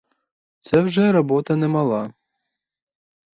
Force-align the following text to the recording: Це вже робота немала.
Це 0.59 0.81
вже 0.81 1.11
робота 1.11 1.55
немала. 1.55 2.13